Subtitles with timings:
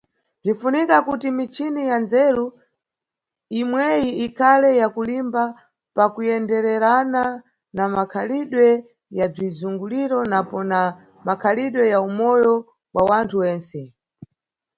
[0.41, 2.45] Bzinʼfunika kuti michini ya ndzeru
[3.59, 5.43] imweyi ikhale ya kulimba
[5.95, 7.23] pakuyenderana
[7.75, 8.67] na makhalidwe
[9.17, 10.81] ya bzizunguliro napo na
[11.27, 12.53] makhalidwe ya umoyo
[12.91, 13.81] bwa wanthu wentse.